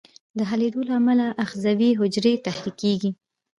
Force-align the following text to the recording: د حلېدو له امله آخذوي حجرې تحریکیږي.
د 0.37 0.39
حلېدو 0.49 0.81
له 0.87 0.93
امله 0.99 1.25
آخذوي 1.43 1.89
حجرې 1.99 2.33
تحریکیږي. 2.47 3.11